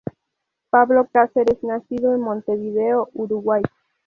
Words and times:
Pablo 0.71 1.07
Cáceres 1.13 1.61
nacido 1.63 2.15
en 2.15 2.21
Montevideo, 2.21 3.11
Uruguay. 3.13 3.61